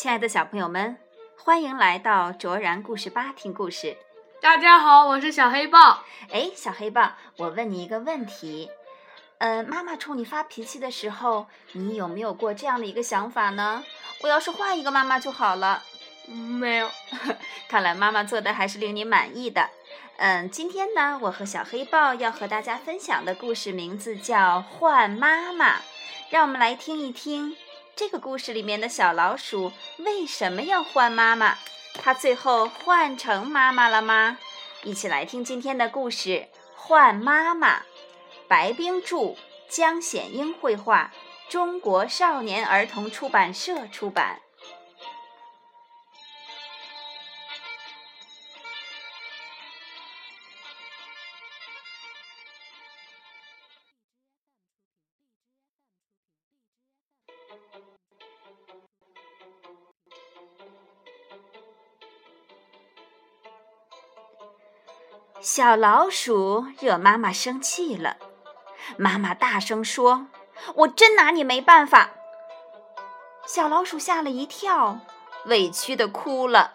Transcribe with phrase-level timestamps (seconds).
[0.00, 0.96] 亲爱的小朋友们，
[1.36, 3.98] 欢迎来到卓然故事吧听故事。
[4.40, 6.02] 大家好，我是小黑豹。
[6.32, 8.70] 哎，小黑豹，我问你一个问题，
[9.36, 13.84] 呃，妈妈冲你发脾气的时候，你有没有过这样的一个想法呢？
[14.22, 15.82] 我要是换一个妈妈就好了。
[16.26, 16.90] 没有，
[17.68, 19.68] 看来妈妈做的还是令你满意的。
[20.16, 25.76] 嗯，今天呢，我和小黑豹要和大家分享的故事名字叫《换妈妈》，
[26.30, 27.54] 让我们来听一听。
[28.00, 31.58] 这个故事里面的小老鼠为什么要换妈妈？
[32.02, 34.38] 它最后换成妈妈了吗？
[34.84, 36.30] 一起来听今天的故事
[36.74, 37.80] 《换妈妈》。
[38.48, 39.36] 白冰著，
[39.68, 41.12] 江显英绘画，
[41.50, 44.40] 中国少年儿童出版社出版。
[65.40, 68.18] 小老鼠惹妈妈生气了，
[68.98, 70.26] 妈妈大声说
[70.76, 72.10] ：“我真拿你没办法。”
[73.46, 74.98] 小老鼠吓了一跳，
[75.46, 76.72] 委屈的哭了：“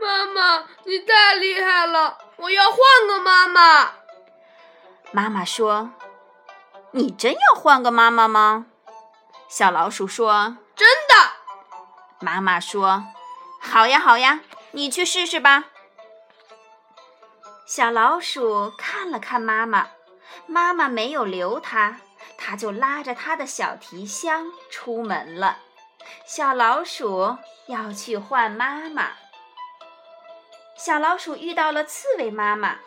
[0.00, 3.94] 妈妈，你太厉害了，我要换个妈妈。”
[5.10, 5.90] 妈妈说
[6.92, 8.66] ：“你真要换个妈妈吗？”
[9.50, 11.32] 小老鼠说：“真的。”
[12.24, 13.06] 妈妈说
[13.60, 14.38] ：“好呀，好呀，
[14.70, 15.64] 你去试试吧。”
[17.68, 19.88] 小老鼠看了看妈妈，
[20.46, 21.98] 妈妈没有留它，
[22.38, 25.58] 它就拉着它的小提箱出门了。
[26.24, 29.10] 小老鼠要去换妈妈。
[30.78, 32.78] 小老鼠遇到了刺猬妈妈。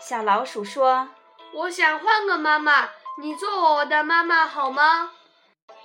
[0.00, 1.10] 小老鼠说
[1.54, 5.12] ：“我想换个妈妈，你做我的妈妈好吗？”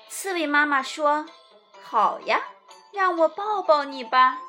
[0.09, 1.27] 刺猬妈妈说
[1.85, 2.41] ：“好呀，
[2.91, 4.39] 让我抱抱你吧。”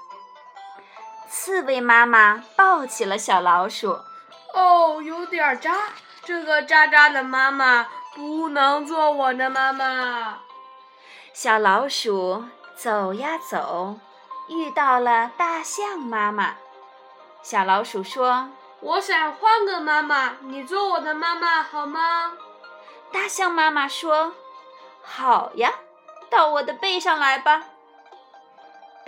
[1.29, 4.00] 刺猬妈妈抱起了小老鼠。
[4.55, 5.75] 哦，有点扎，
[6.25, 10.38] 这个渣渣的妈妈不能做我的妈妈。
[11.33, 12.44] 小老鼠
[12.75, 13.99] 走呀走，
[14.49, 16.56] 遇到了大象妈妈。
[17.43, 18.49] 小老鼠说
[18.81, 22.33] ：“我想换个妈妈，你做我的妈妈好吗？”
[23.12, 24.33] 大象妈妈说
[25.05, 25.72] ：“好呀，
[26.28, 27.65] 到我的背上来吧。”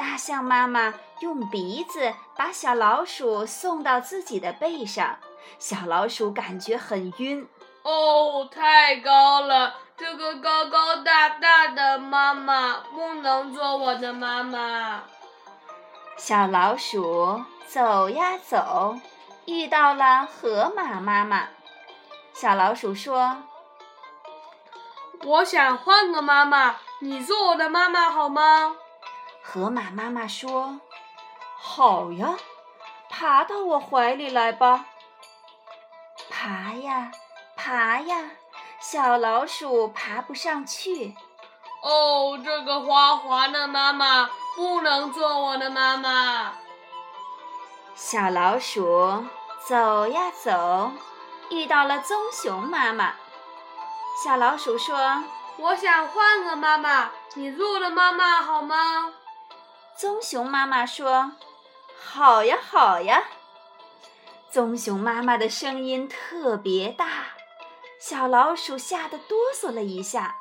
[0.01, 5.19] 大象妈妈用鼻子把小老鼠送到自己的背上，
[5.59, 7.47] 小老鼠感觉很晕。
[7.83, 9.75] 哦，太高了！
[9.99, 15.03] 这个高高大大的妈妈不能做我的妈妈。
[16.17, 18.97] 小老鼠走呀走，
[19.45, 21.49] 遇到了河马妈妈。
[22.33, 23.37] 小老鼠说
[25.27, 28.77] ：“我想换个妈妈，你做我的妈妈好吗？”
[29.53, 30.79] 河马妈妈说
[31.59, 32.37] ：“好呀，
[33.09, 34.87] 爬到我怀里来吧。”
[36.31, 37.11] 爬呀，
[37.57, 38.31] 爬呀，
[38.79, 41.17] 小老鼠爬不上去。
[41.83, 46.53] 哦，这个花滑的妈妈不能做我的妈妈。
[47.97, 49.25] 小老鼠
[49.67, 50.93] 走呀走，
[51.51, 53.15] 遇到了棕熊妈妈。
[54.23, 55.25] 小老鼠说
[55.59, 59.13] ：“我想换个妈妈，你做我的妈妈好吗？”
[60.01, 61.33] 棕熊妈妈说
[62.03, 63.23] ：“好呀，好呀。”
[64.51, 67.07] 棕熊妈妈的声音特别大，
[68.01, 70.37] 小老鼠吓得哆嗦了一下。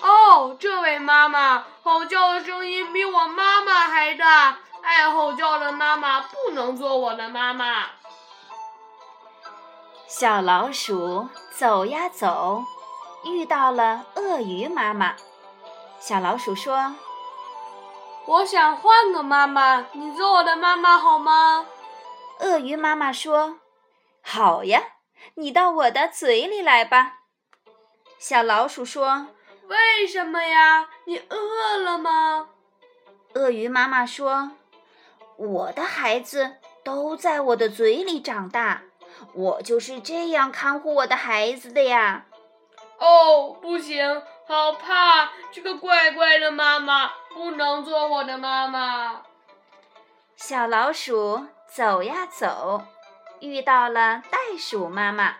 [0.00, 7.88] 哦，这位妈妈吼叫的声音比我妈妈还大，爱吼叫的妈妈不能做我的妈妈。
[10.06, 12.64] 小老鼠走呀走，
[13.26, 15.14] 遇到了鳄鱼妈妈。
[16.00, 16.94] 小老鼠说。
[18.28, 21.64] 我想换个妈妈，你做我的妈妈好吗？
[22.40, 23.56] 鳄鱼妈妈说
[24.20, 24.82] ：“好呀，
[25.36, 27.20] 你到我的嘴里来吧。”
[28.20, 29.28] 小老鼠说
[29.68, 30.90] ：“为什么呀？
[31.06, 32.50] 你饿了吗？”
[33.32, 34.50] 鳄鱼妈妈说
[35.38, 38.82] ：“我的孩子都在我的嘴里长大，
[39.32, 42.26] 我就是这样看护我的孩子的呀。”
[43.00, 47.12] 哦，不行，好怕这个怪怪的妈妈。
[47.38, 49.22] 不能做我的妈妈。
[50.34, 52.82] 小老鼠走呀走，
[53.38, 55.36] 遇到了袋鼠妈妈。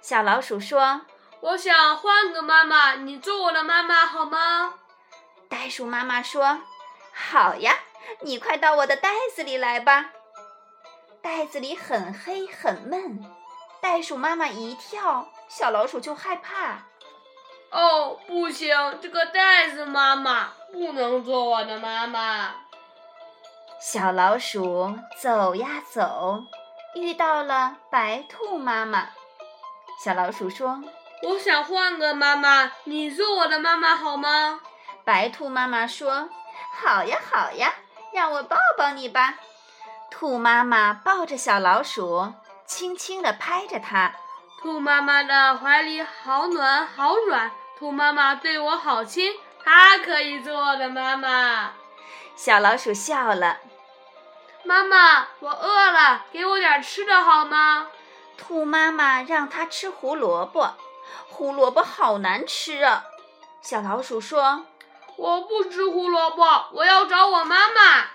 [0.00, 1.02] 小老鼠说
[1.40, 4.72] ：“我想换个妈妈，你做我的妈妈好吗？”
[5.50, 6.62] 袋鼠妈妈说
[7.12, 7.80] ：“好呀，
[8.20, 10.12] 你快到我的袋子里来吧。”
[11.20, 13.22] 袋子里很黑很闷，
[13.82, 16.86] 袋鼠妈妈一跳，小老鼠就害怕。
[17.72, 22.50] 哦，不行，这个袋子妈妈不能做我的妈妈。
[23.80, 26.44] 小老鼠走呀走，
[26.94, 29.08] 遇到了白兔妈妈。
[30.04, 30.82] 小老鼠说
[31.24, 34.60] ：“我想换个妈妈，你做我的妈妈好吗？”
[35.04, 36.28] 白兔妈妈说
[36.78, 37.72] ：“好呀，好呀，
[38.12, 39.36] 让我抱抱你吧。”
[40.12, 42.34] 兔妈妈抱着小老鼠，
[42.66, 44.12] 轻轻地拍着它。
[44.60, 49.34] 兔妈妈的怀里好暖好软，兔妈妈对我好亲，
[49.64, 51.72] 它可以做我的妈妈。
[52.36, 53.58] 小老鼠笑了。
[54.64, 57.88] 妈妈，我饿了，给我点吃的好吗？
[58.36, 60.74] 兔妈妈让它吃胡萝卜，
[61.28, 63.04] 胡萝卜好难吃啊。
[63.60, 64.66] 小老鼠说
[65.16, 68.06] ：“我不吃胡萝卜，我要找我妈妈。”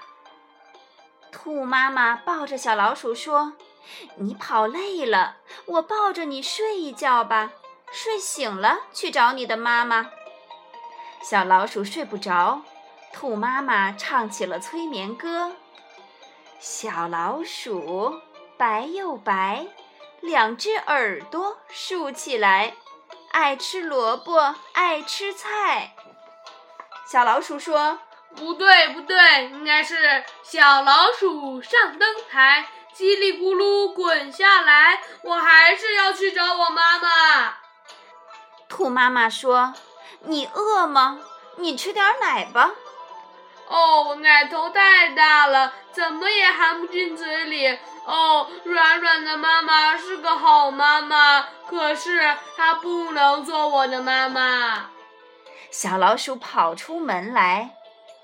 [1.32, 3.54] 兔妈妈抱着小老鼠说
[4.16, 7.52] ：“你跑累了，我抱着你睡一觉吧。
[7.92, 10.12] 睡醒了去找你的妈妈。”
[11.24, 12.62] 小老鼠睡不着，
[13.12, 15.54] 兔妈妈唱起了催眠歌。
[16.60, 18.22] 小老鼠
[18.58, 19.68] 白又白，
[20.22, 22.74] 两只耳朵竖起来，
[23.32, 25.94] 爱吃萝卜爱吃菜。
[27.06, 28.00] 小老鼠说
[28.36, 35.02] ：“不对，不对，应该是小老鼠上灯台，叽里咕噜滚下来。
[35.24, 37.56] 我还是要去找我妈妈。”
[38.78, 39.74] 兔妈妈说
[40.26, 41.20] ：“你饿吗？
[41.56, 42.70] 你吃点奶吧。”
[43.68, 47.76] 哦，奶头太大了，怎么也含不进嘴里。
[48.06, 54.92] 哦，软软的妈妈是个好妈妈，可是她不能做我的妈妈。
[55.72, 57.72] 小老鼠跑出门来，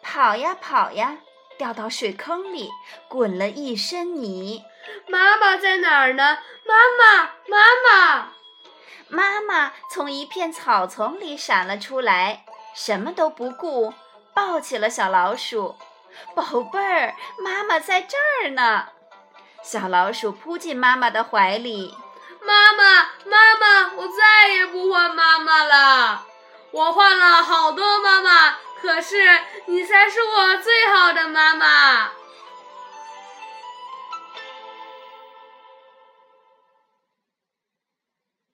[0.04, 1.18] 跑呀跑呀，
[1.58, 2.70] 掉到水坑里，
[3.08, 4.64] 滚了一身泥。
[5.08, 6.38] 妈妈在哪儿呢？
[6.64, 8.28] 妈妈，妈妈，
[9.14, 12.44] 妈妈从一片草丛里闪了出来，
[12.74, 13.94] 什么都不顾。
[14.34, 15.76] 抱起了小老鼠，
[16.34, 18.88] 宝贝儿，妈妈在这儿呢。
[19.64, 21.96] 小老鼠扑进妈妈的怀里，
[22.42, 22.84] 妈妈，
[23.26, 26.26] 妈妈，我再也不换妈妈了。
[26.72, 32.10] 我换了好多妈妈，可是你才是我最好的妈妈